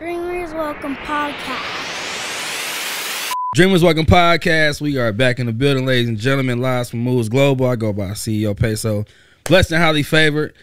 [0.00, 1.60] Dreamers Welcome Podcast.
[3.54, 4.80] Dreamers Welcome Podcast.
[4.80, 6.62] We are back in the building, ladies and gentlemen.
[6.62, 7.66] Live from Moves Global.
[7.66, 9.04] I go by CEO Peso.
[9.44, 10.54] Blessed and highly favored.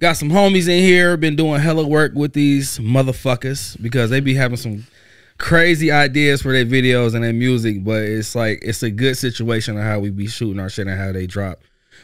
[0.00, 1.16] Got some homies in here.
[1.16, 4.86] Been doing hella work with these motherfuckers because they be having some
[5.38, 7.84] crazy ideas for their videos and their music.
[7.84, 11.00] But it's like it's a good situation of how we be shooting our shit and
[11.00, 11.62] how they drop.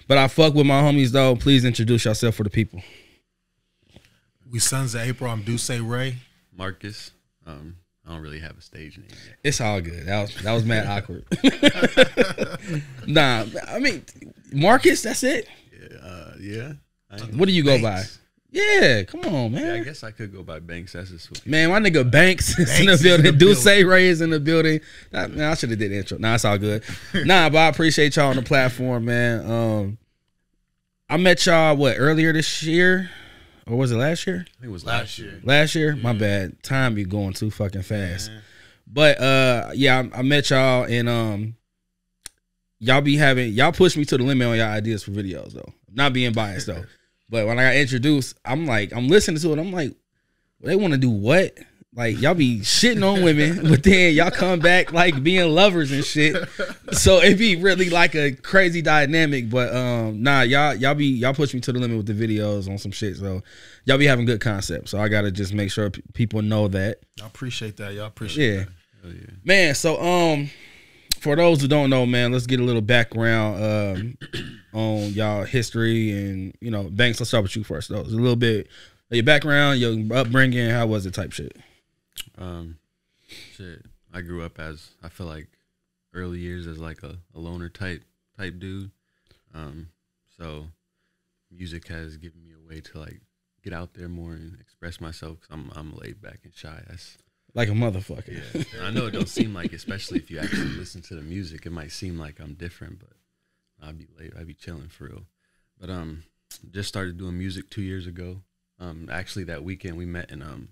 [0.08, 1.36] But I fuck with my homies though.
[1.36, 2.80] Please introduce yourself for the people.
[4.50, 5.30] We sons of April.
[5.30, 6.16] I'm Duce Ray.
[6.60, 7.12] Marcus.
[7.46, 9.38] Um, I don't really have a stage name yet.
[9.42, 10.04] It's all good.
[10.04, 11.24] That was that was mad awkward.
[13.06, 14.04] nah, I mean
[14.52, 15.00] Marcus.
[15.00, 15.48] That's it.
[15.72, 16.72] Yeah, uh, yeah.
[17.32, 18.02] What do you go by?
[18.50, 19.64] Yeah, come on, man.
[19.64, 20.92] yeah, I guess I could go by Banks.
[20.92, 23.24] That's just what Man, my nigga Banks is in the Banks in building.
[23.24, 23.86] the Duce building.
[23.86, 24.80] Ray is in the building.
[25.12, 26.18] Nah, man, I should have did the intro.
[26.18, 26.84] Nah, it's all good.
[27.24, 29.50] nah, but I appreciate y'all on the platform, man.
[29.50, 29.98] Um,
[31.08, 33.10] I met y'all what earlier this year,
[33.70, 34.44] or was it last year?
[34.48, 35.30] I think it was Last last year.
[35.30, 35.40] year.
[35.44, 36.62] Last year, my bad.
[36.62, 38.30] Time be going too fucking fast.
[38.86, 41.56] But uh, yeah, I, I met y'all and um,
[42.78, 45.72] y'all be having y'all push me to the limit on y'all ideas for videos though.
[45.92, 46.84] Not being biased though.
[47.32, 49.58] But when I got introduced, I'm like, I'm listening to it.
[49.60, 49.94] I'm like,
[50.62, 51.56] they want to do what?
[51.92, 56.04] Like y'all be shitting on women, but then y'all come back like being lovers and
[56.04, 56.36] shit.
[56.92, 59.50] So it be really like a crazy dynamic.
[59.50, 62.70] But um, nah, y'all y'all be y'all push me to the limit with the videos
[62.70, 63.16] on some shit.
[63.16, 63.42] So
[63.86, 64.92] y'all be having good concepts.
[64.92, 66.98] So I gotta just make sure p- people know that.
[67.20, 67.92] I appreciate that.
[67.94, 68.56] Y'all appreciate Yeah.
[68.58, 68.68] that.
[69.02, 69.26] Hell yeah.
[69.44, 70.48] Man, so um
[71.18, 74.18] for those who don't know, man, let's get a little background um
[74.74, 77.98] on y'all history and you know, Banks, let's start with you first though.
[78.00, 78.68] It's a little bit
[79.10, 81.56] your background, your upbringing, how was it type shit.
[82.40, 82.78] Um,
[83.28, 83.84] shit.
[84.12, 85.48] I grew up as I feel like
[86.14, 88.02] early years as like a, a loner type
[88.36, 88.90] type dude.
[89.54, 89.90] Um,
[90.36, 90.66] so
[91.50, 93.20] music has given me a way to like
[93.62, 95.40] get out there more and express myself.
[95.40, 96.82] Cause I'm I'm laid back and shy.
[96.88, 97.18] That's
[97.54, 98.42] Like a motherfucker.
[98.54, 101.66] Yeah, I know it don't seem like, especially if you actually listen to the music,
[101.66, 103.12] it might seem like I'm different, but
[103.86, 104.32] I'd be late.
[104.38, 105.22] I'd be chilling for real.
[105.78, 106.24] But um,
[106.70, 108.42] just started doing music two years ago.
[108.78, 110.70] Um, actually that weekend we met in um,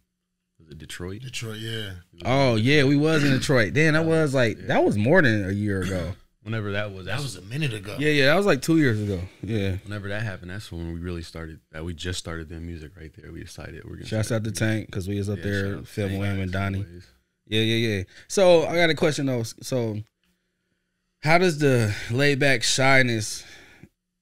[0.58, 1.22] was it Detroit?
[1.22, 1.90] Detroit, yeah.
[2.24, 3.72] Oh yeah, we was in Detroit.
[3.74, 6.12] Damn, that was like that was more than a year ago.
[6.42, 7.96] Whenever that was, That was a minute ago.
[7.98, 9.20] Yeah, yeah, that was like two years ago.
[9.42, 9.76] Yeah.
[9.84, 10.50] whenever that happened.
[10.50, 11.60] That's when we really started.
[11.72, 13.30] That we just started doing music right there.
[13.30, 14.06] We decided we're gonna.
[14.06, 16.22] Shouts out to doing- Tank because we was up Yeah, there shout out to filming
[16.22, 16.78] Tank, him and Donnie.
[16.86, 17.06] always.
[17.48, 18.02] Yeah, yeah, yeah.
[18.28, 19.42] So I got a question though.
[19.42, 19.98] So
[21.20, 23.44] how does the laid back shyness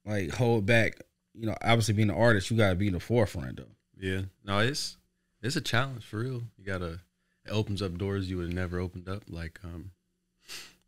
[0.04, 0.98] like hold back?
[1.34, 3.64] You know, obviously being an artist, you gotta be in the forefront though.
[4.00, 4.96] Yeah, no, it's
[5.46, 6.42] it's a challenge for real.
[6.58, 7.00] You gotta
[7.46, 9.92] it opens up doors you would have never opened up, like um,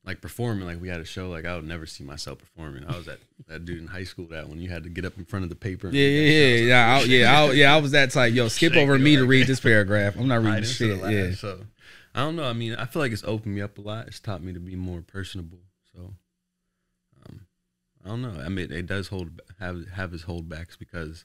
[0.05, 0.67] like performing.
[0.67, 2.85] Like we had a show, like I would never see myself performing.
[2.85, 5.17] I was that that dude in high school that when you had to get up
[5.19, 5.89] in front of the paper.
[5.89, 6.97] Yeah, yeah, yeah, shit, yeah.
[6.97, 7.75] I yeah, I, yeah.
[7.75, 8.35] I was that type.
[8.35, 10.17] Yo, skip Shake over me to like- read this paragraph.
[10.17, 11.29] I'm not reading hiding this to the shit.
[11.31, 11.35] Yeah.
[11.37, 11.61] So
[12.15, 12.45] I don't know.
[12.45, 14.09] I mean, I feel like it's opened me up a lot.
[14.09, 15.59] It's taught me to be more personable.
[15.95, 16.15] So
[17.29, 17.41] um,
[18.05, 18.43] I don't know.
[18.45, 21.25] I mean, it does hold have have its holdbacks because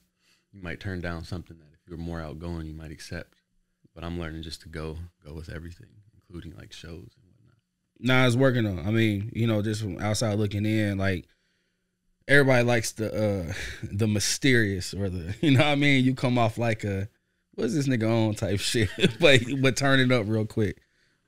[0.52, 3.34] you might turn down something that if you were more outgoing, you might accept.
[3.94, 7.56] But I'm learning just to go go with everything, including like shows and whatnot.
[8.00, 8.82] Nah, it's working though.
[8.82, 11.26] I mean, you know, just from outside looking in, like
[12.26, 13.52] everybody likes the uh
[13.92, 16.04] the mysterious or the you know what I mean.
[16.04, 17.08] You come off like a
[17.54, 18.88] what's this nigga on type shit,
[19.20, 20.80] but but turn it up real quick.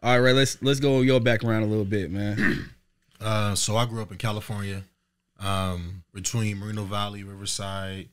[0.02, 2.70] All right, let's let's go with your background a little bit, man.
[3.18, 4.82] Uh, so I grew up in California,
[5.40, 8.10] um, between Moreno Valley, Riverside.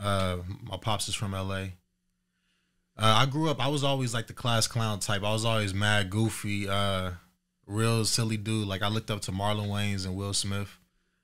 [0.00, 1.66] Uh, my pops is from LA.
[2.96, 3.64] Uh, I grew up.
[3.64, 5.22] I was always like the class clown type.
[5.22, 7.12] I was always mad, goofy, uh,
[7.66, 8.66] real silly dude.
[8.66, 10.78] Like I looked up to Marlon Wayans and Will Smith.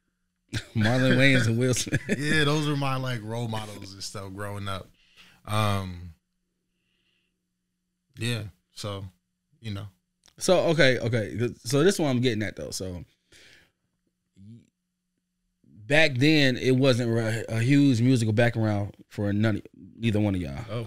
[0.75, 2.01] Marlon Wayans and Will Smith.
[2.19, 4.89] yeah, those were my like role models and stuff growing up.
[5.47, 6.15] Um,
[8.19, 8.45] yeah,
[8.75, 9.05] so
[9.61, 9.87] you know,
[10.39, 11.51] So okay, okay.
[11.65, 12.71] So this one I'm getting at though.
[12.71, 13.05] So
[15.87, 19.63] back then it wasn't a, a huge musical background for none,
[19.97, 20.65] neither one of y'all.
[20.71, 20.87] Oh,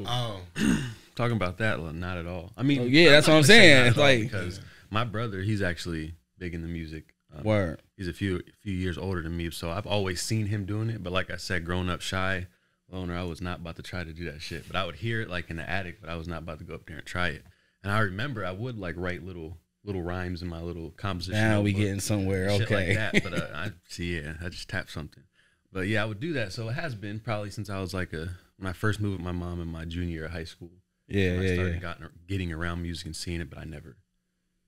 [0.57, 0.83] oh,
[1.15, 2.51] talking about that, not at all.
[2.57, 3.85] I mean, Oh, yeah, that's not what I'm gonna saying.
[3.87, 4.59] not Like- because
[4.89, 7.13] my brother, he's actually big in the music.
[7.35, 7.81] Um, Word.
[7.95, 11.03] he's a few few years older than me, so I've always seen him doing it.
[11.03, 12.47] But like I said, growing up shy,
[12.91, 14.65] loner, I was not about to try to do that shit.
[14.67, 16.65] But I would hear it like in the attic, but I was not about to
[16.65, 17.43] go up there and try it.
[17.83, 21.41] And I remember I would like write little little rhymes in my little composition.
[21.41, 22.49] Now we getting somewhere.
[22.49, 22.87] Okay.
[22.87, 23.23] like that.
[23.23, 25.23] But uh, I see, yeah, I just tapped something.
[25.71, 26.51] But yeah, I would do that.
[26.53, 29.25] So it has been probably since I was like a when I first moved with
[29.25, 30.71] my mom in my junior year of high school.
[31.07, 31.79] yeah, yeah, I started yeah.
[31.79, 33.97] gotten, getting around music and seeing it, but I never,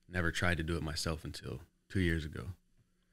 [0.08, 1.60] never tried to do it myself until
[1.90, 2.46] two years ago.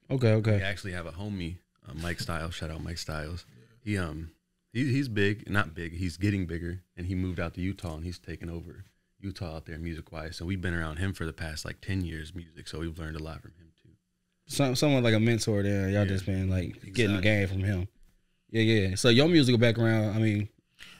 [0.09, 0.63] Okay, okay.
[0.63, 1.57] I actually have a homie,
[1.87, 2.55] uh, Mike Styles.
[2.55, 3.45] Shout out Mike Styles.
[3.83, 4.31] He um,
[4.71, 5.97] he, he's big, not big.
[5.97, 8.85] He's getting bigger, and he moved out to Utah, and he's taken over
[9.21, 10.37] Utah out there music wise.
[10.37, 12.67] So we've been around him for the past like ten years music.
[12.67, 13.89] So we've learned a lot from him too.
[14.47, 15.83] Some someone like a mentor there.
[15.89, 16.05] Y'all Yeah.
[16.05, 17.21] just been like getting the Exactly.
[17.21, 17.87] game from him.
[18.51, 18.95] Yeah, yeah.
[18.95, 20.49] So your musical background, I mean,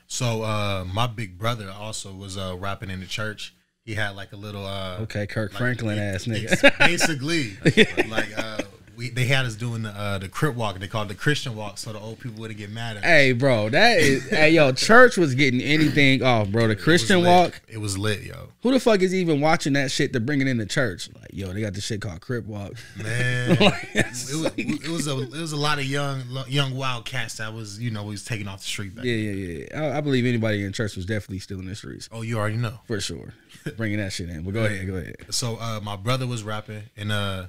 [0.07, 3.53] So uh, my big brother also was uh, rapping in the church.
[3.85, 6.51] He had like a little uh, okay, Kirk like, Franklin it- ass nigga.
[6.51, 7.57] it's basically,
[8.09, 8.61] like uh,
[8.99, 10.77] we they had us doing the uh, the crip walk.
[10.77, 13.09] They called it the Christian walk, so the old people wouldn't get mad at us.
[13.09, 16.67] hey, bro, that is hey yo, church was getting anything off, bro.
[16.67, 17.27] The Christian lit.
[17.27, 17.61] walk.
[17.67, 18.49] It was lit, yo.
[18.61, 21.09] Who the fuck is even watching that shit to bring it into church?
[21.15, 22.73] Like, yo, they got this shit called Crip Walk.
[23.01, 26.75] Man, Like, it was, like- it was a it was a lot of young young
[26.75, 29.05] wild cats that was you know was taking off the street back.
[29.05, 29.81] Yeah, yeah, yeah.
[29.81, 32.57] I, I believe anybody in church was definitely still in the streets Oh, you already
[32.57, 32.79] know.
[32.85, 33.33] for sure,
[33.77, 34.43] bringing that shit in.
[34.43, 35.15] But go ahead, go ahead.
[35.29, 37.45] So uh, my brother was rapping, and uh,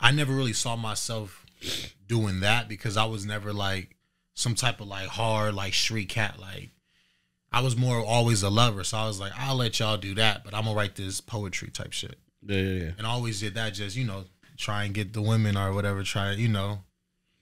[0.00, 1.44] I never really saw myself
[2.08, 3.96] doing that because I was never like
[4.34, 6.38] some type of like hard like street cat.
[6.40, 6.70] Like
[7.52, 10.44] I was more always a lover, so I was like, I'll let y'all do that,
[10.44, 12.16] but I'm gonna write this poetry type shit.
[12.46, 12.90] Yeah, yeah, yeah.
[12.96, 14.24] And I always did that, just you know,
[14.56, 16.02] try and get the women or whatever.
[16.02, 16.80] Try you know,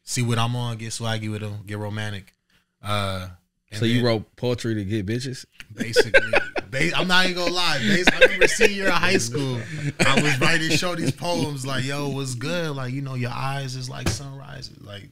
[0.02, 2.34] see what I'm on, get swaggy with them, get romantic.
[2.82, 3.28] Uh,
[3.72, 5.44] So you then- wrote poetry to get bitches?
[5.74, 6.32] basically.
[6.70, 7.78] Ba- I'm not even gonna lie.
[7.78, 9.60] Bas- I remember senior of high school,
[10.00, 13.76] I was writing show these poems like, "Yo, what's good?" Like, you know, your eyes
[13.76, 14.70] is like sunrise.
[14.80, 15.08] Like,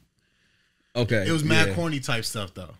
[0.95, 1.27] Okay.
[1.27, 1.75] it was mad yeah.
[1.75, 2.73] corny type stuff though.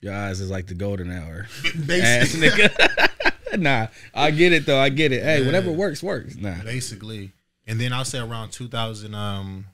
[0.00, 1.46] Your eyes is like the golden hour.
[1.86, 3.10] Basically, nigga.
[3.58, 4.78] nah, I get it though.
[4.78, 5.22] I get it.
[5.22, 6.36] Hey, whatever works, works.
[6.36, 6.62] Nah.
[6.62, 7.32] basically.
[7.66, 9.64] And then I'll say around 2019, um,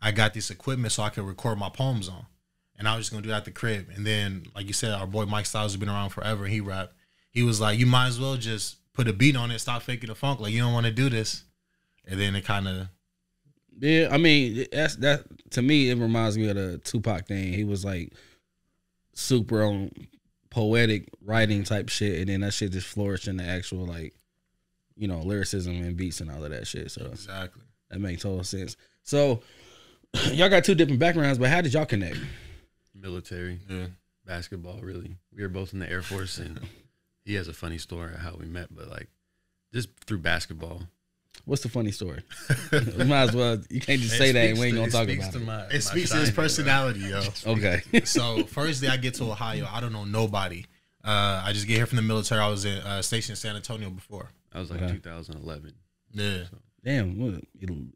[0.00, 2.24] I got this equipment so I could record my poems on.
[2.78, 3.88] And I was just gonna do that at the crib.
[3.94, 6.46] And then, like you said, our boy Mike Styles has been around forever.
[6.46, 6.92] He rap.
[7.30, 9.58] He was like, "You might as well just put a beat on it.
[9.58, 10.40] Stop faking the funk.
[10.40, 11.44] Like you don't want to do this."
[12.06, 12.88] And then it kind of
[13.78, 15.90] Yeah, I mean that's that to me.
[15.90, 17.52] It reminds me of the Tupac thing.
[17.52, 18.12] He was like
[19.14, 19.90] super on
[20.50, 24.14] poetic writing type shit, and then that shit just flourished into actual like
[24.96, 26.90] you know lyricism and beats and all of that shit.
[26.90, 27.62] So exactly.
[27.90, 28.76] that makes total sense.
[29.02, 29.42] So
[30.32, 32.18] y'all got two different backgrounds, but how did y'all connect?
[33.10, 33.86] Military, Yeah.
[34.24, 35.16] basketball, really.
[35.34, 36.60] We were both in the Air Force, and
[37.24, 39.08] he has a funny story of how we met, but like
[39.72, 40.82] just through basketball.
[41.44, 42.22] What's the funny story?
[42.72, 43.58] we might as well.
[43.70, 44.50] You can't just say that.
[44.50, 45.76] and We ain't gonna talk about it.
[45.76, 47.22] It speaks to his personality, yo.
[47.46, 47.82] Okay.
[48.04, 50.64] so first day I get to Ohio, I don't know nobody.
[51.04, 52.40] Uh, I just get here from the military.
[52.40, 54.30] I was in uh, stationed in San Antonio before.
[54.52, 54.94] I was like Okay.
[54.94, 55.72] 2011.
[56.12, 56.44] Yeah,
[56.82, 57.42] Damn, what,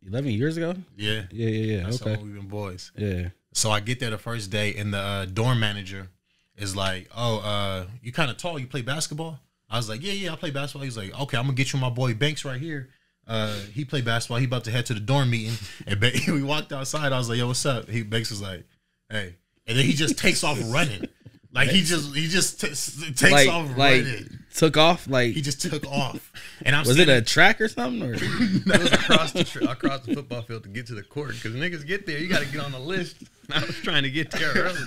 [0.06, 0.74] eleven years ago?
[0.96, 1.22] yeah.
[1.32, 1.82] Yeah, yeah, yeah.
[1.84, 2.14] That's Okay.
[2.14, 2.92] how we've been boys.
[2.96, 3.28] Yeah.
[3.52, 6.08] So I get there the first day, and the uh, dorm manager
[6.56, 8.58] is like, "Oh, uh, you kind of tall.
[8.58, 11.44] You play basketball?" I was like, "Yeah, yeah, I play basketball." He's like, "Okay, I'm
[11.44, 12.90] gonna get you my boy Banks right here.
[13.26, 14.38] Uh, he play basketball.
[14.38, 15.54] He about to head to the dorm meeting."
[15.86, 17.12] And we walked outside.
[17.12, 18.64] I was like, "Yo, what's up?" He Banks was like,
[19.08, 19.36] "Hey,"
[19.66, 21.08] and then he just takes off running.
[21.52, 24.38] Like he just he just t- takes Like, off like running.
[24.54, 25.08] took off.
[25.08, 26.32] Like, He just took off,
[26.64, 28.02] and I'm was it a track or something?
[28.02, 28.14] Or
[28.66, 31.52] That was across the tr- across the football field to get to the court because
[31.54, 33.16] niggas get there, you got to get on the list.
[33.52, 34.78] I was trying to get there early.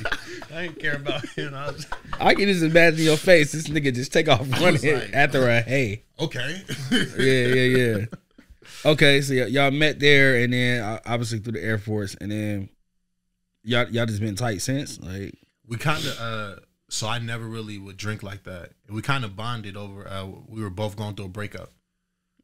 [0.56, 1.57] I didn't care about you know.
[1.57, 1.86] I was,
[2.18, 3.51] I can just imagine your face.
[3.51, 6.04] This nigga just take off running like, after a hey.
[6.18, 6.62] okay?
[6.89, 8.06] Yeah, yeah, yeah.
[8.86, 12.31] Okay, so y- y'all met there, and then uh, obviously through the Air Force, and
[12.31, 12.69] then
[13.63, 14.98] y'all y'all just been tight since.
[15.01, 15.36] Like,
[15.68, 16.56] we kind of uh
[16.89, 20.62] so i never really would drink like that we kind of bonded over uh we
[20.62, 21.70] were both going through a breakup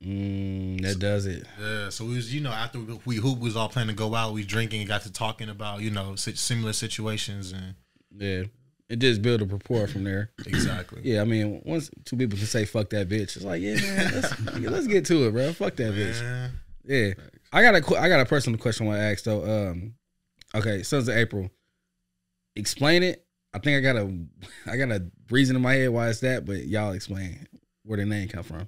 [0.04, 1.46] mm, that does it.
[1.60, 4.00] yeah so we was you know after we, we hoop we was all planning to
[4.00, 7.76] go out we drinking and got to talking about you know similar situations and
[8.16, 8.44] Yeah,
[8.90, 10.32] it just build a rapport from there.
[10.46, 13.76] exactly Yeah, I mean, once two people can say "fuck that bitch," it's like, yeah,
[13.76, 15.54] man, let's, let's get to it, bro.
[15.54, 16.20] Fuck that bitch.
[16.22, 16.48] Yeah.
[16.86, 17.14] Yeah,
[17.54, 19.44] I got a I got a personal question I want to ask though.
[19.70, 19.94] Um,
[20.56, 21.52] okay, Sons of April.
[22.60, 23.26] Explain it.
[23.54, 24.14] I think I got a
[24.68, 27.48] I got a reason in my head why it's that, but y'all explain
[27.84, 28.68] where the name come from.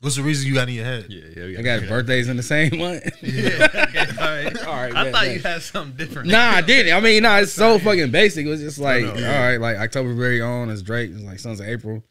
[0.00, 1.44] what's the reason you got in your head yeah, yeah.
[1.46, 3.02] We I got birthdays in the same month.
[3.22, 3.68] Yeah.
[3.74, 4.56] Okay, all right.
[4.66, 5.34] All right, I bet, thought bet.
[5.36, 6.28] you had something different.
[6.28, 6.94] Nah, I didn't.
[6.94, 8.44] I mean, nah, it's so fucking basic.
[8.46, 9.10] It was just like, no.
[9.10, 11.10] all right, like October very own is Drake.
[11.12, 12.02] It's like Sons of April.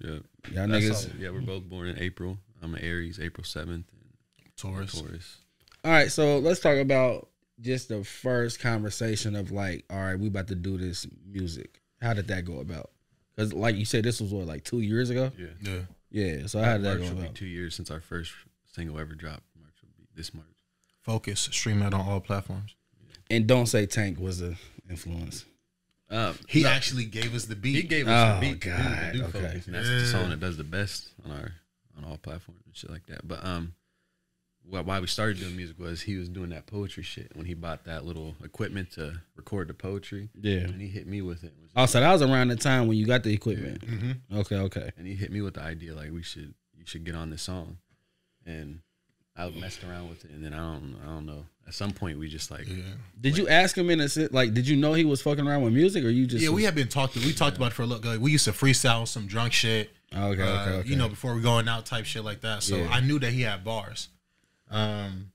[0.00, 0.10] Yeah.
[0.52, 1.14] Y'all That's niggas.
[1.14, 2.38] all- yeah, we're both born in April.
[2.62, 3.68] I'm an Aries, April 7th.
[3.68, 3.84] And
[4.56, 5.38] taurus Taurus.
[5.84, 7.28] All right, so let's talk about
[7.60, 11.80] just the first conversation of like, all right, we about to do this music.
[12.00, 12.90] How did that go about?
[13.34, 15.30] Because like you said, this was what like two years ago.
[15.38, 15.46] Yeah.
[15.62, 15.78] yeah
[16.10, 16.46] Yeah.
[16.46, 17.34] So how did that March go will be about?
[17.34, 18.32] two years since our first
[18.72, 19.42] single ever dropped.
[19.60, 20.46] March will be this March.
[21.02, 22.74] focus stream that on all platforms
[23.30, 24.56] And don't say Tank was the
[24.90, 25.44] influence.
[26.10, 28.68] Um, he no, actually gave us the beat he gave us Oh, the beat to
[28.68, 29.30] do- God, to do, okay.
[29.40, 31.52] focus, and that's the song that does the best on our
[31.96, 33.26] on all platforms and shit like that.
[33.26, 33.83] But um, wh-
[34.68, 37.84] why we started doing music was he was doing that poetry shit when he bought
[37.84, 40.30] that little equipment to record the poetry.
[40.40, 40.60] Yeah.
[40.60, 41.48] And he hit me with it.
[41.48, 43.80] It was- Oh, so that was around the time when you got the equipment.
[43.86, 44.38] Mm-hmm.
[44.38, 44.90] Okay, okay.
[44.96, 47.42] and he hit me with the idea like we should you should get on this
[47.42, 47.78] song,
[48.46, 48.80] and
[49.36, 51.46] I messed around with it, and then I don't I don't know.
[51.66, 52.82] At some point, we just like Yeah.
[53.20, 54.52] Did you ask him in a sen- like?
[54.54, 56.74] Did you know he was fucking around with music, or you just Yeah, we have
[56.74, 57.22] been talking.
[57.22, 58.10] We talked about it for a little.
[58.12, 59.90] Like, we used to freestyle some drunk shit.
[60.14, 60.88] Okay, uh, okay, okay.
[60.88, 62.62] You know, before we going out type shit like that.
[62.62, 62.88] So Yeah.
[62.90, 64.08] I knew that he had bars.
[64.74, 65.30] Um,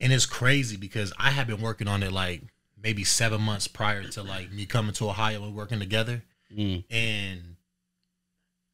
[0.00, 2.42] and it's crazy because I had been working on it like
[2.80, 6.22] maybe seven months prior to like me coming to Ohio and working together.
[6.56, 6.84] Mm.
[6.88, 7.56] And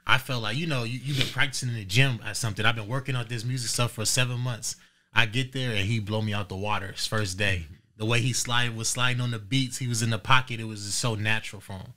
[0.07, 2.65] I felt like, you know, you, you've been practicing in the gym at something.
[2.65, 4.77] I've been working on this music stuff for seven months.
[5.15, 7.67] I get there and he blow me out the water his first day.
[7.97, 10.61] The way he slide was sliding on the beats, he was in the pocket.
[10.61, 11.95] It was just so natural for him.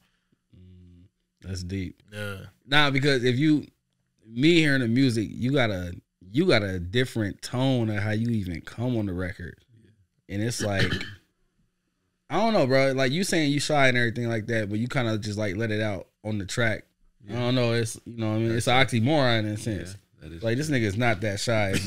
[1.41, 2.01] That's deep.
[2.13, 2.37] Yeah.
[2.65, 3.67] Nah, because if you
[4.25, 5.93] me hearing the music, you got a
[6.31, 9.57] you got a different tone of how you even come on the record,
[10.29, 10.91] and it's like
[12.29, 12.93] I don't know, bro.
[12.93, 15.55] Like you saying you shy and everything like that, but you kind of just like
[15.57, 16.85] let it out on the track.
[17.29, 17.73] I don't know.
[17.73, 19.95] It's you know, what I mean, it's an oxymoron in a yeah, sense.
[20.23, 21.73] is Like this nigga is not that shy.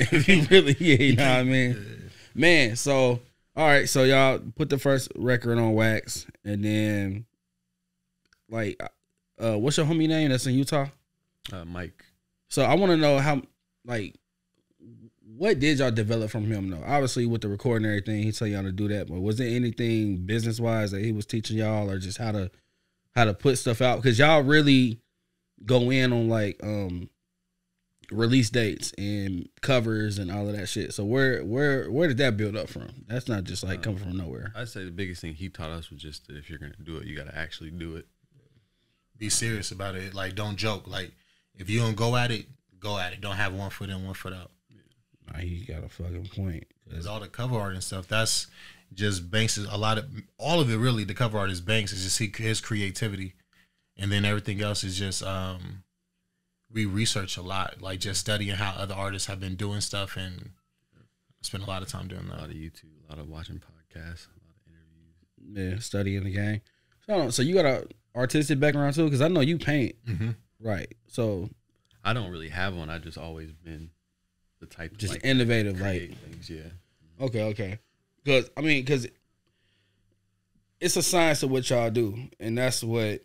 [0.00, 2.76] If really, yeah, you know what I mean, man.
[2.76, 3.20] So
[3.56, 7.26] all right, so y'all put the first record on wax, and then
[8.48, 8.82] like,
[9.38, 10.86] uh, what's your homie name that's in Utah?
[11.52, 12.04] uh, Mike.
[12.48, 13.42] So I want to know how,
[13.84, 14.14] like,
[15.36, 16.70] what did y'all develop from him?
[16.70, 16.82] though?
[16.86, 19.08] obviously with the recording and everything, he tell y'all to do that.
[19.08, 22.50] But was there anything business wise that he was teaching y'all, or just how to
[23.14, 23.96] how to put stuff out?
[23.96, 25.00] Because y'all really
[25.64, 27.08] go in on like um
[28.10, 30.92] release dates and covers and all of that shit.
[30.92, 33.04] So where where where did that build up from?
[33.08, 34.52] That's not just like coming from nowhere.
[34.54, 36.98] I'd say the biggest thing he taught us was just that if you're gonna do
[36.98, 38.06] it, you gotta actually do it.
[39.16, 40.12] Be serious about it.
[40.12, 40.88] Like, don't joke.
[40.88, 41.12] Like,
[41.54, 42.46] if you don't go at it,
[42.84, 43.20] go at it.
[43.20, 44.50] Don't have one foot in, one foot out.
[45.32, 46.64] Nah, he got a fucking point.
[46.88, 48.46] Because all the cover art and stuff, that's
[48.92, 49.56] just Banks.
[49.58, 50.04] Is a lot of
[50.38, 50.76] all of it.
[50.76, 51.92] Really, the cover art is Banks.
[51.92, 53.34] Is just he, his creativity,
[53.96, 55.82] and then everything else is just um,
[56.70, 60.50] we research a lot, like just studying how other artists have been doing stuff, and
[61.40, 62.36] spend a lot of time doing that.
[62.36, 64.72] A lot of YouTube, a lot of watching podcasts, a lot of
[65.48, 65.74] interviews.
[65.74, 66.60] yeah, studying the game.
[67.06, 70.30] So, so you got a artistic background too, because I know you paint, Mm-hmm.
[70.60, 70.92] right?
[71.08, 71.48] So
[72.04, 72.90] I don't really have one.
[72.90, 73.90] I just always been
[74.60, 76.50] the type to just like innovative, like things.
[76.50, 76.62] Yeah,
[77.20, 77.78] okay, okay.
[78.22, 79.08] Because I mean, because
[80.80, 83.22] it's a science of what y'all do, and that's what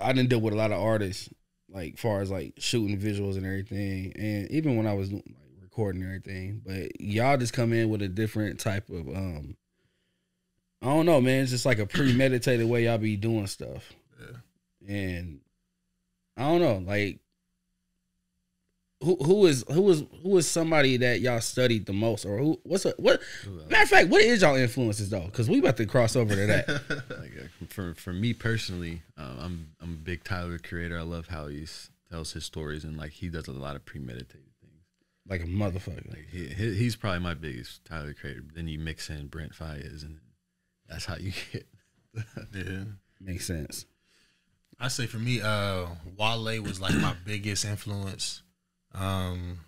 [0.00, 1.30] I didn't deal with a lot of artists,
[1.70, 5.24] like far as like shooting visuals and everything, and even when I was like
[5.62, 6.62] recording and everything.
[6.64, 9.56] But y'all just come in with a different type of um.
[10.80, 11.42] I don't know, man.
[11.42, 13.92] It's just like a premeditated way y'all be doing stuff.
[14.20, 14.94] Yeah.
[14.94, 15.40] and
[16.36, 17.18] I don't know, like
[19.00, 22.60] who who is who is who is somebody that y'all studied the most, or who
[22.64, 23.20] what's a, what?
[23.44, 23.50] Who?
[23.68, 25.26] Matter of fact, what is y'all influences though?
[25.26, 26.68] Because we about to cross over to that.
[27.20, 30.98] like uh, for for me personally, um, I'm I'm a big Tyler creator.
[30.98, 31.66] I love how he
[32.10, 34.84] tells his stories and like he does a lot of premeditated things.
[35.28, 36.08] like a motherfucker.
[36.08, 38.42] Like he, he he's probably my biggest Tyler creator.
[38.54, 40.18] Then you mix in Brent Faiyaz, and
[40.88, 41.66] that's how you get.
[42.52, 42.84] Yeah.
[43.20, 43.86] Makes sense.
[44.80, 45.86] I say for me, uh,
[46.16, 48.42] Wale was like my biggest influence.
[48.98, 49.60] Um,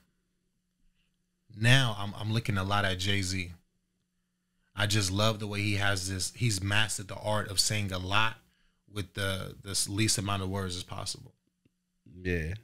[1.58, 3.52] now I'm I'm looking a lot at Jay Z.
[4.74, 6.32] I just love the way he has this.
[6.34, 8.36] He's mastered the art of saying a lot
[8.92, 11.34] with the the least amount of words as possible.
[12.22, 12.54] Yeah.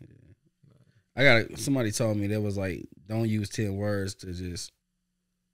[1.16, 4.72] I got somebody told me that was like, don't use ten words to just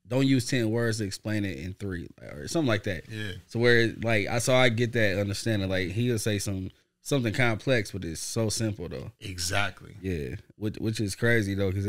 [0.08, 3.08] don't use ten words to explain it in three or something like that.
[3.08, 5.68] Yeah, So where like I saw I get that understanding.
[5.68, 6.70] Like he'll say some
[7.02, 9.10] something complex, but it's so simple though.
[9.20, 9.96] exactly.
[10.00, 11.84] Yeah, which which is crazy though, because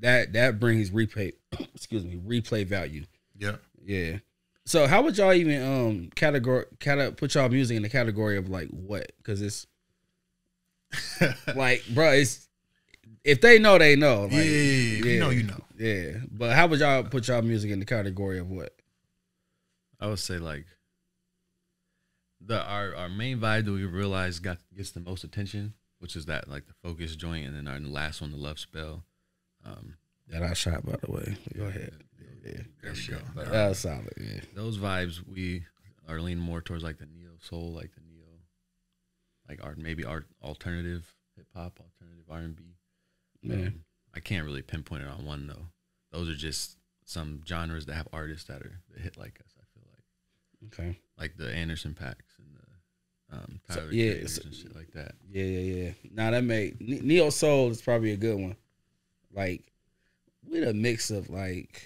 [0.00, 1.32] that that brings replay,
[1.74, 3.04] excuse me, replay value.
[3.36, 3.56] Yeah.
[3.84, 4.18] Yeah.
[4.66, 8.48] So how would y'all even um category cata, put y'all music in the category of
[8.48, 9.12] like what?
[9.16, 9.66] Because it's
[11.54, 12.48] like, bro, it's
[13.24, 14.22] if they know, they know.
[14.24, 15.60] Like, yeah, If you know, you know.
[15.78, 18.74] Yeah, but how would y'all put y'all music in the category of what?
[20.00, 20.66] I would say like
[22.40, 26.26] the our our main vibe that we realize got gets the most attention, which is
[26.26, 29.04] that like the focus joint, and then our last one, the love spell.
[29.64, 29.96] Um,
[30.28, 31.36] That I shot by the way.
[31.56, 31.92] Go ahead.
[32.44, 33.18] Yeah, There we go.
[33.34, 34.12] But, uh, that was solid.
[34.18, 34.40] Yeah.
[34.54, 35.64] those vibes we
[36.08, 38.24] are leaning more towards like the neo soul, like the neo,
[39.48, 42.62] like art maybe art alternative hip hop, alternative R and B.
[43.42, 43.68] Yeah.
[44.14, 45.66] I can't really pinpoint it on one though.
[46.12, 49.47] Those are just some genres that have artists that are that hit like us.
[50.72, 50.98] I feel like Okay.
[51.18, 55.12] like the Anderson .Paaks and the um, So- Tyler yeah, so- and shit like that.
[55.30, 55.90] Yeah, yeah, yeah.
[56.12, 58.56] Now that make Ne- Neo Soul is probably a good one.
[59.32, 59.64] Like
[60.48, 61.82] with a mix of like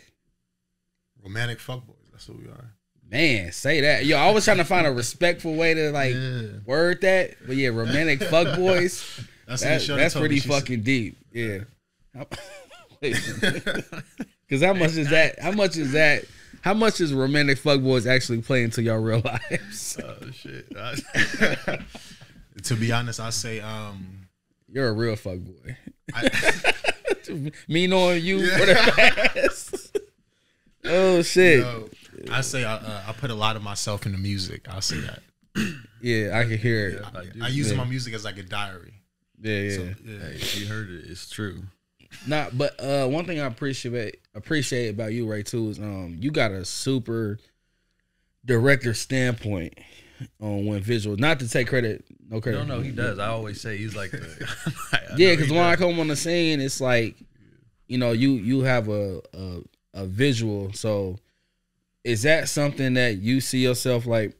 [1.22, 2.10] Romantic fuckboys.
[2.10, 2.74] That's what we are.
[3.08, 4.04] man, say that.
[4.06, 6.42] Yo, I was trying to find a respectful way to like Yeah.
[6.64, 9.04] word that, but yeah, romantic fuck boys.
[9.46, 11.18] That's, That, that's pretty She said- fucking deep.
[11.32, 11.64] Yeah.
[13.00, 15.38] Because how much is that?
[15.40, 16.24] How much is that?
[16.62, 19.98] How much is romantic fuck boys actually play into your real lives?
[20.02, 20.68] Oh shit.
[22.64, 24.28] to be honest, I say um
[24.68, 25.76] You're a real fuck boy.
[26.14, 26.30] I,
[27.68, 28.58] Me knowing you Yeah.
[28.58, 28.74] for the
[29.34, 29.96] past.
[30.84, 31.60] oh shit.
[31.60, 31.88] yo,
[32.30, 34.66] I say I, uh, I put a lot of myself into music.
[34.68, 35.22] I'll say that.
[36.04, 37.02] Yeah, I can hear it.
[37.14, 37.44] I do.
[37.44, 37.76] I use Yeah.
[37.76, 38.94] my music as like a diary.
[39.40, 39.76] Yeah, yeah.
[39.76, 40.18] So, yeah.
[40.18, 41.62] Hey, if you heard it, it's true.
[42.26, 46.30] Nah, but uh, one thing I appreciate appreciate about you, Ray, too, is um, you
[46.30, 47.38] got a super
[48.44, 49.78] director standpoint
[50.40, 51.16] on when visual.
[51.16, 52.66] Not to take credit, no credit.
[52.66, 53.18] No, no, he does.
[53.18, 54.48] I always say he's like the.
[55.16, 57.16] Yeah, because he when I come on the scene, it's like,
[57.86, 59.58] you know, you you have a a,
[59.94, 60.72] a visual.
[60.72, 61.18] So,
[62.04, 64.34] is that something that you see yourself like?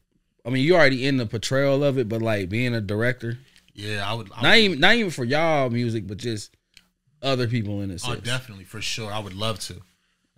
[0.45, 3.39] I mean, you already in the portrayal of it, but like being a director,
[3.75, 4.31] Yeah, I would.
[4.33, 6.57] I not would even not even for y'all music, but just
[7.23, 9.13] other people in the Oh, definitely for sure.
[9.13, 9.81] I would love to.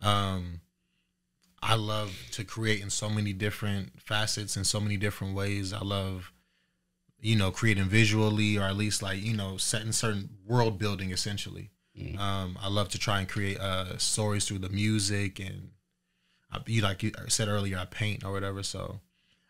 [0.03, 0.61] Um,
[1.63, 5.73] I love to create in so many different facets in so many different ways.
[5.73, 6.31] I love,
[7.19, 11.71] you know, creating visually or at least like you know setting certain world building essentially.
[12.19, 15.71] Um, I love to try and create uh, stories through the music and
[16.53, 18.63] I, you like you said earlier, I paint or whatever.
[18.63, 19.01] So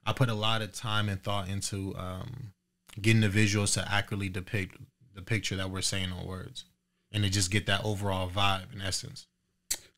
[0.07, 2.53] I put a lot of time and thought into um,
[3.01, 4.77] getting the visuals to accurately depict
[5.15, 6.65] the picture that we're saying on words
[7.15, 9.27] and to just get that overall vibe in essence.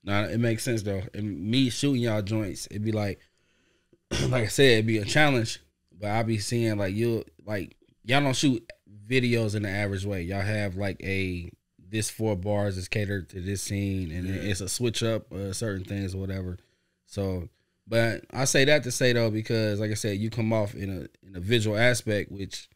[0.04, 1.02] Nah, it makes sense though.
[1.14, 3.18] And me shooting y'all joints, it'd be like,
[4.28, 5.60] like I said, it'd be a challenge.
[5.98, 8.64] But I'll be seeing like you, like y'all don't shoot
[9.08, 10.22] videos in the average way.
[10.22, 11.50] Y'all have like a
[11.88, 15.52] this four bars is catered to this scene, and then it's a switch up uh,
[15.52, 16.58] certain things or whatever.
[17.06, 17.48] So,
[17.86, 20.90] but I say that to say though because like I said, you come off in
[20.90, 22.68] a in a visual aspect, which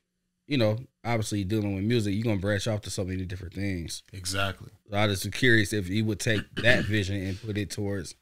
[0.51, 4.03] you know, obviously dealing with music, you're gonna branch off to so many different things.
[4.13, 4.71] Exactly.
[4.91, 8.17] So I just was curious if you would take that vision and put it towards,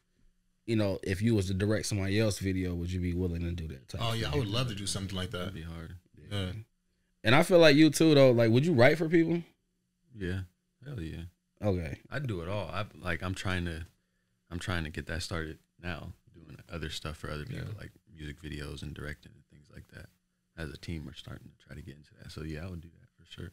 [0.66, 3.52] you know, if you was to direct somebody else's video, would you be willing to
[3.52, 3.88] do that?
[3.88, 5.38] Type Oh yeah, I would love to do something like that.
[5.38, 5.94] That'd be hard.
[6.30, 6.50] Yeah.
[7.24, 8.32] And I feel like you too, though.
[8.32, 9.42] Like, would you write for people?
[10.14, 10.40] Yeah.
[10.86, 11.22] Hell yeah.
[11.64, 11.98] Okay.
[12.10, 12.68] I do it all.
[12.68, 13.22] I like.
[13.22, 13.86] I'm trying to.
[14.50, 16.12] I'm trying to get that started now.
[16.34, 20.10] Doing other stuff for other people, like music videos and directing and things like that.
[20.58, 22.30] As a team, we're starting to try to get into that.
[22.32, 23.52] So yeah, I would do that for sure.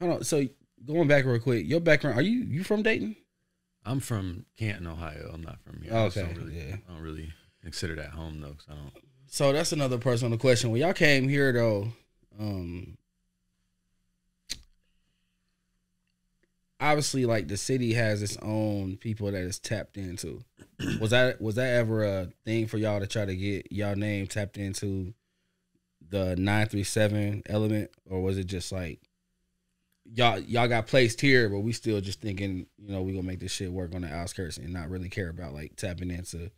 [0.00, 0.24] Hold on.
[0.24, 0.44] So
[0.84, 2.18] going back real quick, your background.
[2.18, 3.16] Are you you from Dayton?
[3.84, 5.30] I'm from Canton, Ohio.
[5.32, 5.92] I'm not from here.
[5.92, 6.76] Okay, I don't really, yeah.
[6.88, 8.92] I don't really consider that home though, 'cause I don't.
[9.28, 10.70] So that's another personal question.
[10.70, 11.92] When y'all came here though,
[12.38, 12.98] um
[16.80, 20.42] obviously like the city has its own people that is tapped into.
[21.00, 24.26] was that was that ever a thing for y'all to try to get y'all name
[24.26, 25.14] tapped into
[26.12, 27.90] the nine three seven element?
[28.08, 29.00] Or was it just like
[30.04, 33.40] y'all y'all got placed here, but we still just thinking, you know, we gonna make
[33.40, 36.50] this shit work on the outskirts and not really care about like tapping into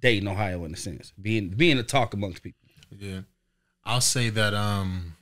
[0.00, 2.68] Dayton, Ohio, in a sense, being being a talk amongst people.
[2.90, 3.20] Yeah.
[3.84, 5.16] I'll say that um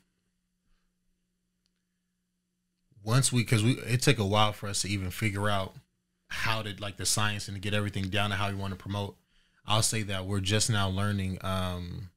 [3.03, 5.74] once we cuz we it took a while for us to even figure out
[6.29, 8.79] how to like the science and to get everything down to how we want to
[8.79, 9.16] promote.
[9.66, 12.11] I'll say that we're just now learning um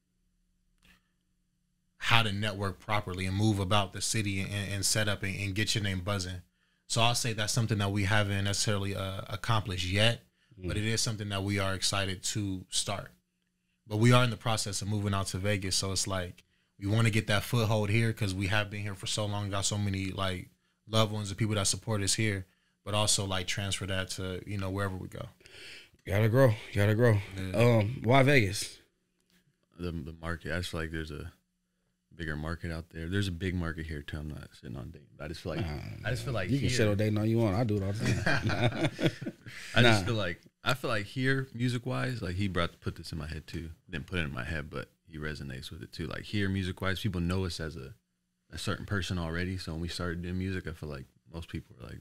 [2.03, 5.55] how to network properly and move about the city and, and set up and, and
[5.55, 6.41] get your name buzzing.
[6.87, 10.21] So I'll say that's something that we haven't necessarily uh, accomplished yet,
[10.57, 13.11] but it is something that we are excited to start.
[13.87, 16.43] But we are in the process of moving out to Vegas, so it's like
[16.77, 19.49] we want to get that foothold here because we have been here for so long,
[19.49, 20.49] got so many like
[20.89, 22.45] loved ones and people that support us here,
[22.83, 25.25] but also like transfer that to you know wherever we go.
[26.05, 27.17] Gotta grow, gotta grow.
[27.37, 27.77] Yeah.
[27.79, 28.77] Um, why Vegas?
[29.79, 30.53] the the market.
[30.53, 31.31] I just feel like there's a
[32.15, 33.08] bigger market out there.
[33.08, 34.17] There's a big market here too.
[34.17, 35.08] I'm not sitting on Dayton.
[35.17, 36.97] but I just feel like uh, I just feel like You can here, shit on
[36.97, 37.56] Dayton all you want.
[37.56, 39.12] I do it all the time.
[39.76, 43.12] I just feel like I feel like here, music wise, like he brought put this
[43.12, 43.69] in my head too.
[43.89, 46.08] Didn't put it in my head, but he resonates with it too.
[46.08, 47.93] Like here, music wise, people know us as a
[48.52, 49.58] a certain person already.
[49.58, 51.97] So when we started doing music, I feel like most people were like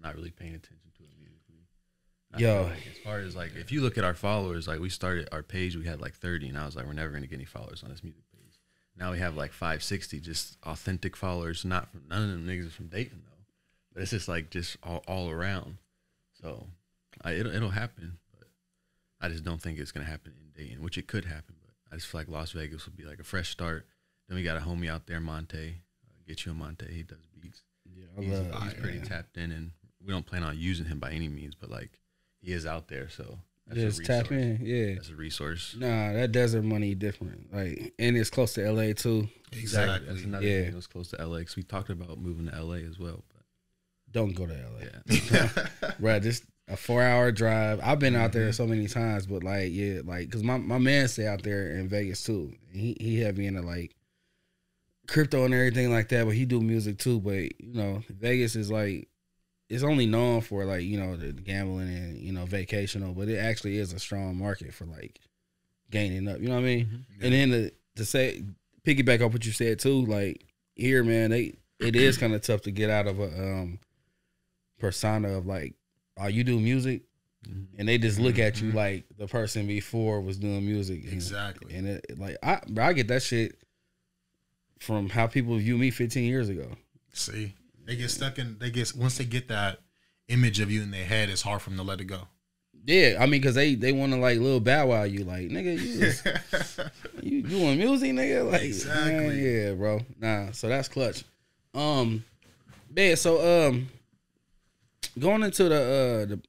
[0.00, 1.66] not really paying attention to it musically.
[2.34, 2.62] I Yo.
[2.64, 5.42] like as far as like if you look at our followers, like we started our
[5.42, 7.82] page, we had like 30, and I was like, we're never gonna get any followers
[7.82, 8.31] on this music page.
[8.96, 11.64] Now we have like 560, just authentic followers.
[11.64, 13.44] Not from none of them niggas from Dayton though,
[13.92, 15.78] but it's just like just all, all around.
[16.40, 16.66] So
[17.22, 18.48] I, it'll it'll happen, but
[19.20, 21.54] I just don't think it's gonna happen in Dayton, which it could happen.
[21.60, 23.86] But I just feel like Las Vegas would be like a fresh start.
[24.28, 25.56] Then we got a homie out there, Monte.
[26.06, 26.86] Uh, get you a Monte.
[26.86, 27.62] He does beats.
[27.94, 28.62] yeah, I He's, love.
[28.64, 29.70] he's pretty tapped in and
[30.04, 31.98] we don't plan on using him by any means, but like
[32.40, 34.58] he is out there, so that's Just tap in.
[34.62, 34.94] Yeah.
[34.94, 35.74] That's a resource.
[35.78, 37.52] Nah, that desert money different.
[37.54, 39.28] Like, and it's close to LA too.
[39.52, 40.08] Exactly.
[40.08, 40.60] That's another Yeah.
[40.62, 43.22] thing that was close to LA because we talked about moving to LA as well.
[43.34, 43.42] But
[44.10, 45.14] Don't go to LA.
[45.30, 47.80] yeah, Right, just a four hour drive.
[47.82, 48.38] I've been out Mm-hmm.
[48.40, 51.70] there so many times, but like, yeah, like, cause my, my man stay out there
[51.72, 52.52] in Vegas too.
[52.72, 53.94] He he had me into like
[55.08, 57.20] crypto and everything like that, but he do music too.
[57.20, 59.08] But you know, Vegas is like,
[59.72, 63.38] it's only known for like you know the gambling and you know vacational, but it
[63.38, 65.18] actually is a strong market for like
[65.90, 66.40] gaining up.
[66.40, 67.06] You know what I mean?
[67.22, 68.42] And then to to say
[68.84, 72.60] piggyback off what you said too, like here, man, they it is kind of tough
[72.62, 73.78] to get out of a um
[74.78, 75.74] persona of like,
[76.18, 77.02] oh, you do music,
[77.48, 77.66] Mhm.
[77.78, 78.74] and they just look at you Mhm.
[78.74, 81.04] like the person before was doing music.
[81.04, 81.74] And- Exactly.
[81.74, 83.56] And it like I bro, I get that shit
[84.80, 86.76] from how people view me 15 years ago.
[87.12, 87.54] See,
[87.84, 88.58] they get stuck in.
[88.58, 89.80] They get once they get that
[90.28, 92.28] image of you in their head, it's hard for them to let it go.
[92.84, 95.78] Yeah, I mean, cause they they want to like little bow wow you, like nigga,
[95.80, 96.00] you
[96.52, 96.80] was-
[97.22, 99.28] you doing music, nigga, like Exactly.
[99.28, 100.00] man, yeah, bro.
[100.18, 101.22] Nah, so that's clutch.
[101.74, 102.24] Um,
[102.90, 103.88] man, so um,
[105.18, 106.40] going into the uh the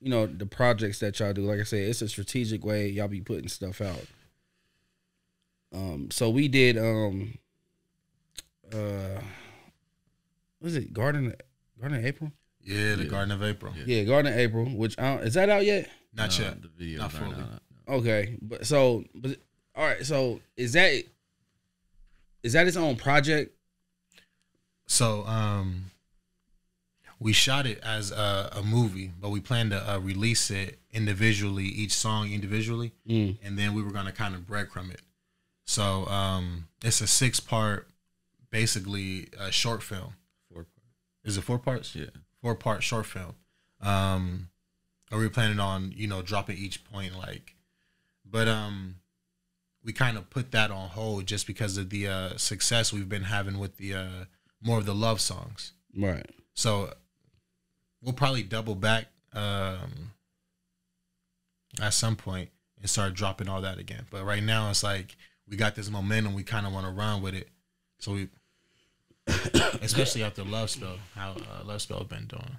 [0.00, 3.08] you know the projects that y'all do, like I said, it's a strategic way y'all
[3.08, 4.06] be putting stuff out.
[5.74, 7.36] Um, so we did um,
[8.72, 9.20] uh,
[10.60, 11.34] was it Garden
[11.80, 12.32] Garden of April?
[12.62, 13.08] yeah, the Yeah.
[13.10, 13.72] Garden of April.
[13.76, 13.84] Yeah.
[13.86, 14.64] Yeah, Garden of April.
[14.66, 15.88] Which I don't, is that out yet?
[16.14, 16.62] Not No, yet.
[16.62, 17.30] The video, Not fully.
[17.30, 17.94] no, no.
[17.94, 19.36] Okay, but so, but
[19.74, 20.04] all right.
[20.04, 21.02] So is that
[22.42, 23.54] is that his own project?
[24.86, 25.84] So, um,
[27.20, 31.64] we shot it as a, a movie, but we plan to uh, release it individually,
[31.64, 33.38] each song individually, Mm.
[33.42, 35.02] and then we were gonna kind of breadcrumb it.
[35.64, 37.88] So, um, it's a six part,
[38.50, 40.14] basically a short film.
[41.24, 41.94] Is it four parts?
[41.94, 42.06] Yeah.
[42.40, 43.34] four part short film.
[43.80, 44.48] Um,
[45.12, 47.56] are we planning on you know dropping each point like,
[48.24, 48.96] but um,
[49.84, 53.24] we kind of put that on hold just because of the uh, success we've been
[53.24, 54.24] having with the uh,
[54.62, 55.72] more of the love songs.
[55.96, 56.26] Right.
[56.54, 56.92] So
[58.02, 60.12] we'll probably double back um,
[61.80, 64.06] at some point and start dropping all that again.
[64.10, 65.16] But right now it's like
[65.48, 66.34] we got this momentum.
[66.34, 67.48] We kind of want to run with it.
[67.98, 68.28] So we,
[69.82, 72.58] especially after Love Spell, how uh, Love Spell been doing.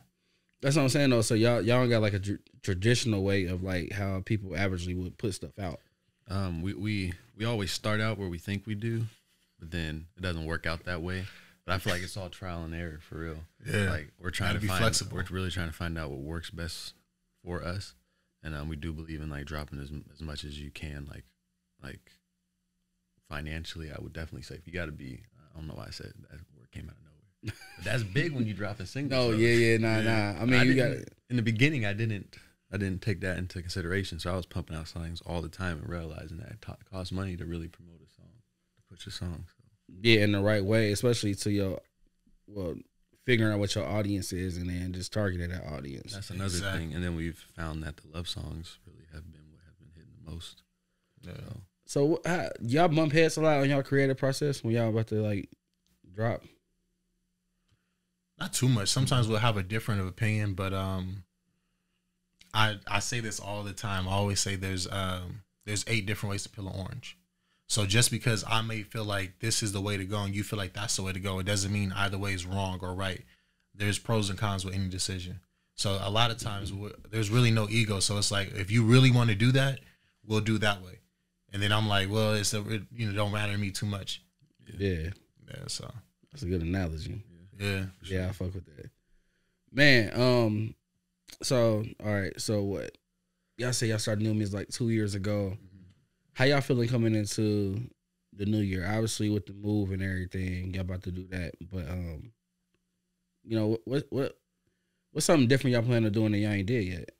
[0.62, 1.22] That's what I'm saying though.
[1.22, 5.18] So y'all y'all got like a tr- traditional way of like how people averagely would
[5.18, 5.80] put stuff out.
[6.30, 9.06] Um, we, we we always start out where we think we do,
[9.60, 11.26] but then it doesn't work out that way.
[11.66, 13.38] But I feel like it's all trial and error for real.
[13.66, 13.90] Yeah.
[13.90, 15.18] Like we're trying Gotta to be find, flexible.
[15.18, 16.94] We're really trying to find out what works best
[17.44, 17.96] for us,
[18.44, 21.08] and um, we do believe in like dropping as as much as you can.
[21.10, 21.24] Like,
[21.82, 22.12] like
[23.30, 25.24] financially, I would definitely say if you got to be.
[25.54, 27.56] I don't know why I said that word came out of nowhere.
[27.78, 29.18] But that's big when you drop a single.
[29.18, 30.34] No, so- yeah, yeah, nah, Yeah.
[30.34, 30.42] nah.
[30.42, 31.86] I mean, you got didn't- in the beginning.
[31.86, 32.36] I didn't.
[32.74, 34.20] I didn't take that into consideration.
[34.20, 37.12] So I was pumping out songs all the time and realizing that it ta- costs
[37.12, 38.32] money to really promote a song,
[38.78, 39.46] to push a song.
[39.48, 39.64] So
[40.02, 41.82] yeah in the right way, especially to your
[42.48, 42.76] well
[43.26, 46.14] figuring out what your audience is and then just targeting that audience.
[46.14, 46.80] that's another Exactly.
[46.80, 46.94] thing.
[46.94, 50.14] And then we've found that the love songs really have been what have been hitting
[50.24, 50.64] the most.
[51.24, 51.34] Yeah.
[51.50, 54.90] So So what- how, y'all bump heads a lot on y'all creative process when y'all
[54.90, 55.50] about to like
[56.14, 56.44] drop.
[58.42, 58.90] Not too much.
[58.90, 61.26] Sometimes we'll have a different opinion, but um,
[62.56, 64.08] I I say this all the time.
[64.08, 67.20] I always say there's um there's eight different ways to peel an orange.
[67.68, 70.44] So just because I may feel like this is the way to go and you
[70.44, 72.96] feel like that's the way to go, it doesn't mean either way is wrong or
[72.96, 73.22] right.
[73.76, 75.40] There's pros and cons with any decision.
[75.76, 76.74] So a lot of times
[77.12, 78.00] there's really no ego.
[78.00, 79.82] So it's like if you really want to do that,
[80.26, 80.98] we'll do that way.
[81.54, 83.86] And then I'm like, well, it's a, it, you know don't matter to me too
[83.86, 84.24] much.
[84.80, 85.10] Yeah,
[85.48, 85.68] Yeah.
[85.68, 85.92] So
[86.32, 87.22] that's a good analogy.
[87.62, 87.86] Yeah.
[88.04, 88.90] Yeah, I fuck with that.
[89.72, 90.76] Man, um,
[91.42, 92.98] so all right, so what?
[93.58, 95.58] Y'all say y'all started new music like two years ago.
[96.34, 97.90] How y'all feeling coming into
[98.34, 98.86] the new year?
[98.88, 101.54] Obviously, with the move and everything, y'all about to do that.
[101.72, 102.32] But um,
[103.44, 103.82] you know what?
[103.86, 104.06] What?
[104.10, 104.38] what
[105.12, 107.12] what's something different y'all plan on doing that y'all ain't did yet?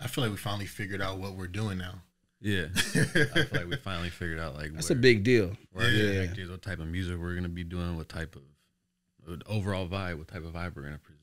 [0.00, 2.02] I feel like we finally figured out what we're doing now.
[2.46, 5.56] Yeah, I feel like we finally figured out like That's where, a big deal.
[5.72, 6.26] where our Yeah.
[6.26, 8.42] connect what type of music we're gonna be doing, what type of
[9.24, 11.20] what overall vibe, what type of vibe we're gonna present.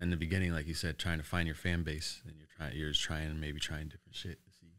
[0.00, 2.74] In the beginning, like you said, trying to find your fan base, and you're trying,
[2.76, 4.72] you're just trying, maybe trying different shit to see.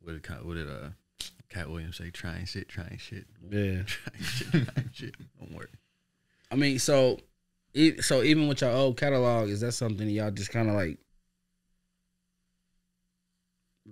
[0.00, 0.88] What did Katt- what did uh
[1.48, 2.10] Katt Williams say?
[2.10, 3.82] Trying shit, trying shit, Yeah.
[3.86, 5.14] trying shit, trying shit.
[5.38, 5.70] Don't work.
[6.50, 7.18] I mean, so,
[7.74, 10.98] e- so even with your old catalog, is that something y'all just kind of like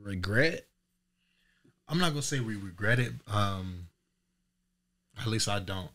[0.03, 0.67] regret?
[1.89, 3.13] I'm not gonna say we regret it.
[3.29, 3.89] Um,
[5.21, 5.91] at least I don't.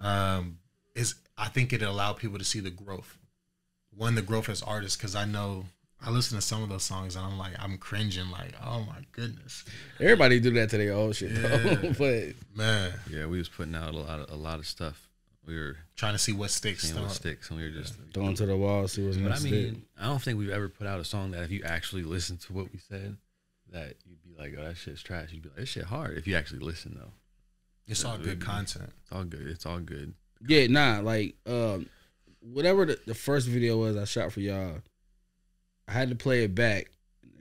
[0.00, 0.58] Um,
[0.94, 3.16] is I think it allowed people to see the growth.
[3.96, 5.64] One, the growth as artists, because I know
[6.04, 8.98] I listen to some of those songs and I'm like, I'm cringing, like, oh my
[9.12, 9.64] goodness,
[9.98, 11.78] Everybody do that to their old shit though.
[11.82, 11.92] Yeah.
[11.98, 12.24] but
[12.56, 15.08] man, Yeah, we was putting out a lot of a lot of stuff.
[15.46, 16.82] We were trying to see what sticks.
[16.88, 17.94] seeing what sticks, and we were just.
[18.14, 19.44] throwing to the wall, see what's But I next.
[19.44, 22.36] mean, I don't think we've ever put out a song that if you actually listen
[22.38, 23.16] to what we said,
[23.72, 26.26] that you'd be like, "Oh, that shit's trash." You'd be like, "This shit hard." If
[26.26, 27.12] you actually listen, though,
[27.86, 28.90] It's all good content.
[29.02, 29.46] it's all good.
[29.46, 30.14] It's all good.
[30.46, 31.86] Yeah, nah, like um
[32.40, 34.78] whatever the, the first video was I shot for y'all,
[35.86, 36.90] I had to play it back.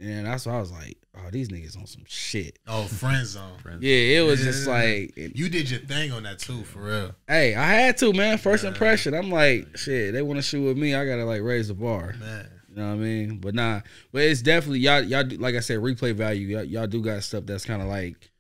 [0.02, 2.58] And that's why I was like, oh, these niggas on some shit.
[2.68, 3.58] Oh, friend zone.
[3.62, 3.84] Friends.
[3.84, 4.74] Yeah, it was just Yeah.
[4.74, 7.16] like You did your thing on that too, for real.
[7.28, 8.38] hey, I had to, man.
[8.38, 8.70] First Yeah.
[8.70, 9.14] impression.
[9.14, 10.96] I'm like, shit, they want to shoot with me.
[10.96, 12.16] I gotta like raise the bar.
[12.18, 13.38] Man, You know what I mean?
[13.38, 15.02] But nah, but it's definitely y'all.
[15.04, 16.48] Y'all do, like I said, replay value.
[16.48, 18.32] Y'all, y'all do got stuff that's kind of like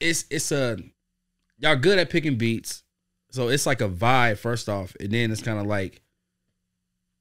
[0.00, 0.78] it's it's a
[1.58, 2.82] y'all good at picking beats,
[3.30, 6.00] so it's like a vibe first off, and then it's kind of like,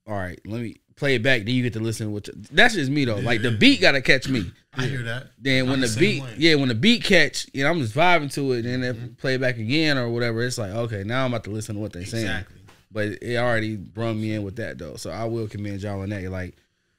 [0.07, 1.43] all right, let me play it back.
[1.45, 2.11] Then you get to listen.
[2.11, 3.17] With that's just me though.
[3.17, 4.51] Like the beat gotta catch me.
[4.73, 5.31] I hear that.
[5.39, 6.33] Then I'm when the, same beat, way.
[6.37, 9.13] yeah, when the beat catch, you know, I'm just vibing to it, and then Mm-hmm.
[9.15, 11.81] play it back again or whatever, it's like okay, now I'm about to listen to
[11.81, 12.58] what they're saying exactly.
[12.91, 14.95] But it already brung me in with that though.
[14.95, 16.23] So I will commend y'all on that.
[16.29, 16.55] Like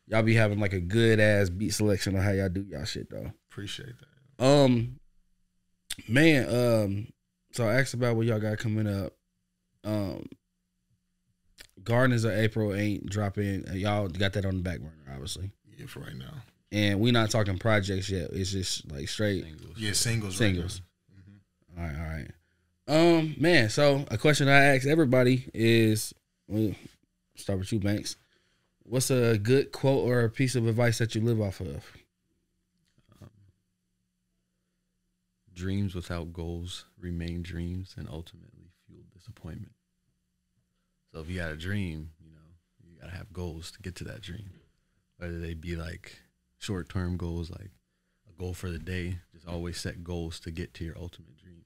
[0.06, 3.10] y'all be having like a good ass beat selection on how y'all do y'all shit
[3.10, 3.32] though.
[3.50, 4.44] Appreciate that.
[4.44, 5.00] Um,
[6.08, 7.06] man, um,
[7.52, 9.12] so I asked about what y'all got coming up.
[9.84, 10.26] Um,
[11.82, 13.68] Gardens of April ain't dropping.
[13.68, 15.50] uh, Y'all got that on the back burner, obviously.
[15.78, 16.32] Yeah, for right now.
[16.72, 18.30] And we not talking projects yet.
[18.32, 19.78] It's just like straight Singles.
[19.78, 20.36] Yeah, singles.
[20.36, 20.82] singles.
[21.76, 22.30] Right All right, all right.
[22.90, 23.70] Um, man.
[23.70, 26.12] So a question I ask everybody is,
[26.48, 26.72] well,
[27.36, 28.16] start with you, Banks.
[28.82, 31.86] What's a good quote or a piece of advice that you live off of?
[35.54, 39.72] Dreams without goals remain dreams and ultimately fuel disappointment.
[41.12, 44.04] So if you got a dream, you know, you gotta have goals to get to
[44.04, 44.50] that dream.
[45.18, 46.22] Whether they be like
[46.58, 47.70] short term goals, like
[48.28, 51.59] a goal for the day, just always set goals to get to your ultimate dream.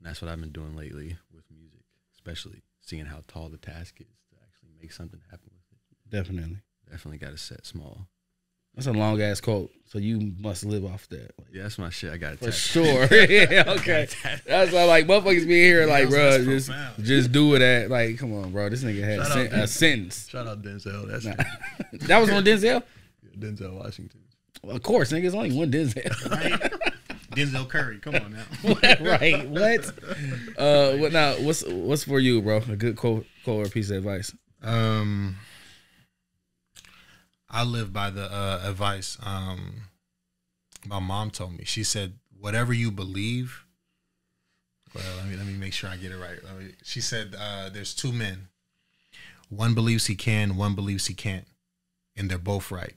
[0.00, 1.80] And that's what I've been doing lately with music,
[2.14, 6.10] especially seeing how tall the task is to actually make something happen with it.
[6.10, 6.58] Definitely.
[6.90, 8.08] Definitely gotta set small.
[8.74, 9.70] That's a long ass quote.
[9.86, 11.32] So you must live off that.
[11.38, 12.12] Like, Yeah, that's my shit.
[12.12, 13.02] I got for sure.
[13.12, 14.08] yeah, okay.
[14.46, 17.04] That's why like motherfuckers be here like, bro, just profound.
[17.04, 18.68] just do it at like, come on, bro.
[18.70, 20.28] This nigga had sen- a sentence.
[20.28, 21.08] Shout out Denzel.
[21.08, 21.24] That's
[22.06, 22.82] That was on Denzel.
[23.38, 24.20] Denzel Washington.
[24.62, 25.24] Of course, nigga.
[25.24, 26.30] It's only one Denzel.
[26.30, 26.69] Right?
[27.40, 27.98] Denzel Curry.
[27.98, 28.44] Come on now.
[29.00, 29.48] right.
[29.48, 29.92] What?
[30.58, 31.34] Uh, what now?
[31.34, 32.58] What's what's for you, bro?
[32.68, 34.34] A good quote, quote or piece of advice.
[34.62, 35.36] Um,
[37.48, 39.82] I live by the uh, advice um,
[40.86, 41.64] my mom told me.
[41.64, 43.64] She said, "Whatever you believe."
[44.94, 46.42] Well, let me let me make sure I get it right.
[46.42, 48.48] Let me- she said, uh, "There's two men.
[49.48, 51.46] One believes he can, one believes he can't,
[52.16, 52.94] and they're both right."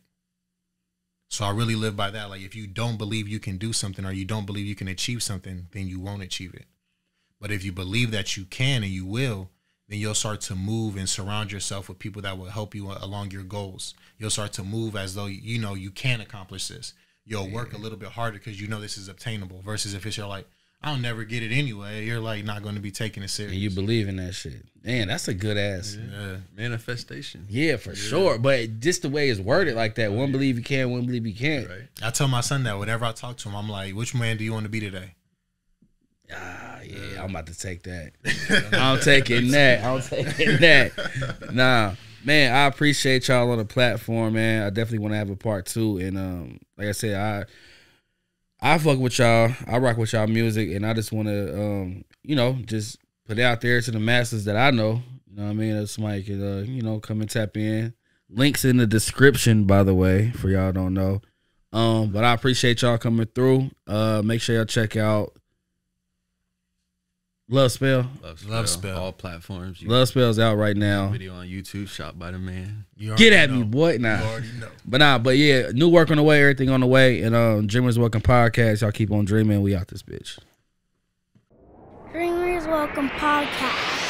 [1.33, 2.29] So I really live by that.
[2.29, 4.87] Like, if you don't believe you can do something, or you don't believe you can
[4.87, 6.65] achieve something, then you won't achieve it.
[7.41, 9.49] But if you believe that you can and you will,
[9.89, 13.31] then you'll start to move and surround yourself with people that will help you along
[13.31, 13.95] your goals.
[14.19, 16.93] You'll start to move as though you know you can accomplish this.
[17.25, 19.63] You'll work a little bit harder because you know this is obtainable.
[19.63, 20.45] Versus if it's you're like,
[20.83, 22.05] I'll never get it anyway.
[22.05, 23.53] You're like not going to be taking it serious.
[23.53, 24.65] And you believe in that shit.
[24.83, 25.97] Man, that's a good ass.
[25.97, 26.37] yeah.
[26.57, 27.45] Manifestation.
[27.49, 28.37] Yeah, for sure.
[28.37, 31.33] But just the way it's worded like that, one believe you can, one believe you
[31.33, 31.69] can't.
[31.69, 31.87] Right.
[32.01, 34.43] I tell my son that whenever I talk to him, I'm like, which man do
[34.43, 35.15] you want to be today?
[36.35, 38.11] Ah, yeah, I'm about to take that.
[38.73, 39.83] I'm taking that.
[39.85, 40.91] I'm taking that.
[41.53, 41.93] Nah,
[42.25, 44.63] man, I appreciate y'all on the platform, man.
[44.63, 45.97] I definitely want to have a part two.
[45.97, 47.45] And um, like I said, I
[48.65, 49.51] I fuck with y'all.
[49.67, 52.97] I rock with y'all music, and I just want to um, you know, just
[53.27, 55.01] put it out there to the masses that I know.
[55.29, 55.77] You know what I mean?
[55.77, 57.93] That somebody could uh, you know, come and tap in.
[58.29, 61.21] Links in the description, by the way, for y'all don't know.
[61.73, 63.69] Um, but I appreciate y'all coming through.
[63.85, 65.33] Uh, make sure y'all check out
[67.49, 68.07] Love Spell.
[68.23, 68.51] Love spell.
[68.51, 68.97] Love Spell.
[68.97, 69.81] All platforms.
[69.81, 71.09] You Love Spell's out right now.
[71.09, 72.85] video on YouTube shot by the man.
[72.95, 73.57] You Get at know.
[73.57, 73.93] me, boy.
[73.93, 74.21] You Nah.
[74.21, 74.69] already know.
[74.85, 77.21] But nah, but yeah, new work on the way, everything on the way.
[77.21, 78.81] And um Dreamers Welcome Podcast.
[78.81, 79.61] Y'all keep on dreaming.
[79.61, 80.39] We out this bitch.
[82.11, 84.02] Dreamers Welcome Podcast.